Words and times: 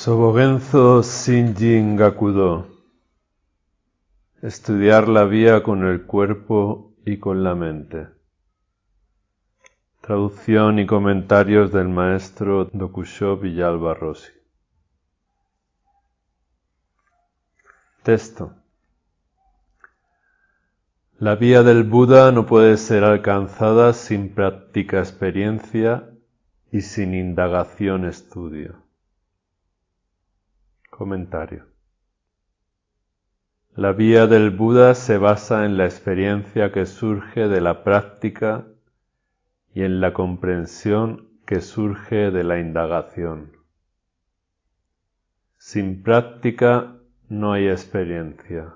Sobogenzo 0.00 1.02
Shinjin 1.02 1.96
Gakudo 1.96 2.68
Estudiar 4.40 5.08
la 5.08 5.24
vía 5.24 5.64
con 5.64 5.84
el 5.84 6.06
cuerpo 6.06 6.94
y 7.04 7.18
con 7.18 7.42
la 7.42 7.56
mente. 7.56 8.06
Traducción 10.00 10.78
y 10.78 10.86
comentarios 10.86 11.72
del 11.72 11.88
maestro 11.88 12.66
Dokusho 12.66 13.38
Villalba 13.38 13.94
Rossi. 13.94 14.30
Texto. 18.04 18.54
La 21.18 21.34
vía 21.34 21.64
del 21.64 21.82
Buda 21.82 22.30
no 22.30 22.46
puede 22.46 22.76
ser 22.76 23.02
alcanzada 23.02 23.92
sin 23.94 24.32
práctica 24.32 25.00
experiencia 25.00 26.08
y 26.70 26.82
sin 26.82 27.14
indagación 27.14 28.04
estudio. 28.04 28.87
Comentario. 30.98 31.64
La 33.76 33.92
vía 33.92 34.26
del 34.26 34.50
Buda 34.50 34.96
se 34.96 35.16
basa 35.16 35.64
en 35.64 35.76
la 35.76 35.84
experiencia 35.84 36.72
que 36.72 36.86
surge 36.86 37.46
de 37.46 37.60
la 37.60 37.84
práctica 37.84 38.66
y 39.72 39.84
en 39.84 40.00
la 40.00 40.12
comprensión 40.12 41.28
que 41.46 41.60
surge 41.60 42.32
de 42.32 42.42
la 42.42 42.58
indagación. 42.58 43.52
Sin 45.56 46.02
práctica 46.02 46.96
no 47.28 47.52
hay 47.52 47.68
experiencia. 47.68 48.74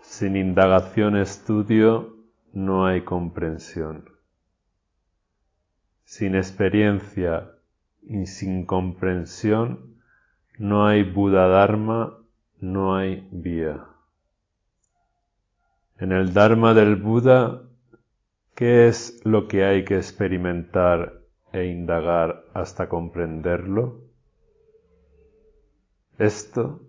Sin 0.00 0.36
indagación 0.36 1.14
estudio 1.14 2.16
no 2.54 2.86
hay 2.86 3.02
comprensión. 3.02 4.08
Sin 6.04 6.36
experiencia 6.36 7.57
y 8.08 8.26
sin 8.26 8.64
comprensión 8.64 9.96
no 10.58 10.86
hay 10.86 11.04
Buda 11.04 11.46
Dharma, 11.46 12.18
no 12.58 12.96
hay 12.96 13.28
vía. 13.30 13.84
En 15.98 16.12
el 16.12 16.32
Dharma 16.32 16.74
del 16.74 16.96
Buda, 16.96 17.62
¿qué 18.54 18.88
es 18.88 19.20
lo 19.24 19.46
que 19.46 19.64
hay 19.64 19.84
que 19.84 19.96
experimentar 19.96 21.20
e 21.52 21.66
indagar 21.66 22.44
hasta 22.54 22.88
comprenderlo? 22.88 24.00
Esto, 26.18 26.80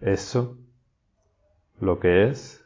eso, 0.00 0.58
lo 1.80 1.98
que 1.98 2.28
es. 2.28 2.62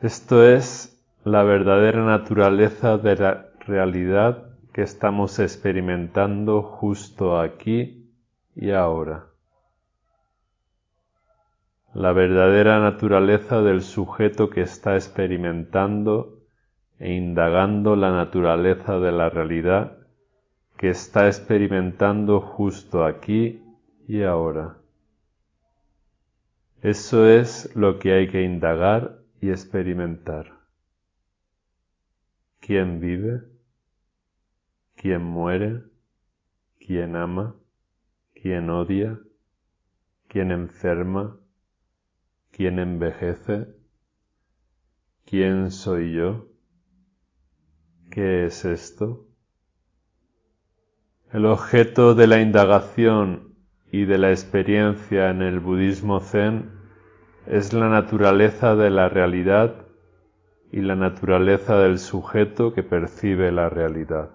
Esto 0.00 0.46
es 0.46 0.97
la 1.24 1.42
verdadera 1.42 2.04
naturaleza 2.04 2.96
de 2.96 3.16
la 3.16 3.46
realidad 3.66 4.44
que 4.72 4.82
estamos 4.82 5.38
experimentando 5.40 6.62
justo 6.62 7.40
aquí 7.40 8.08
y 8.54 8.70
ahora. 8.70 9.26
La 11.94 12.12
verdadera 12.12 12.78
naturaleza 12.78 13.62
del 13.62 13.82
sujeto 13.82 14.48
que 14.50 14.60
está 14.60 14.94
experimentando 14.94 16.38
e 17.00 17.12
indagando 17.14 17.96
la 17.96 18.12
naturaleza 18.12 19.00
de 19.00 19.10
la 19.10 19.28
realidad 19.28 19.98
que 20.76 20.90
está 20.90 21.26
experimentando 21.26 22.40
justo 22.40 23.04
aquí 23.04 23.60
y 24.06 24.22
ahora. 24.22 24.76
Eso 26.80 27.26
es 27.26 27.74
lo 27.74 27.98
que 27.98 28.12
hay 28.12 28.28
que 28.28 28.42
indagar 28.42 29.18
y 29.40 29.50
experimentar 29.50 30.57
quién 32.68 33.00
vive, 33.00 33.40
quién 34.94 35.22
muere, 35.22 35.84
quién 36.78 37.16
ama, 37.16 37.56
quién 38.34 38.68
odia, 38.68 39.18
quién 40.28 40.50
enferma, 40.50 41.40
quién 42.50 42.78
envejece, 42.78 43.68
quién 45.24 45.70
soy 45.70 46.12
yo, 46.12 46.48
qué 48.10 48.44
es 48.44 48.66
esto. 48.66 49.26
El 51.32 51.46
objeto 51.46 52.14
de 52.14 52.26
la 52.26 52.42
indagación 52.42 53.54
y 53.90 54.04
de 54.04 54.18
la 54.18 54.30
experiencia 54.30 55.30
en 55.30 55.40
el 55.40 55.58
budismo 55.58 56.20
zen 56.20 56.70
es 57.46 57.72
la 57.72 57.88
naturaleza 57.88 58.76
de 58.76 58.90
la 58.90 59.08
realidad 59.08 59.87
y 60.70 60.80
la 60.80 60.94
naturaleza 60.94 61.78
del 61.78 61.98
sujeto 61.98 62.72
que 62.74 62.82
percibe 62.82 63.50
la 63.52 63.68
realidad. 63.68 64.30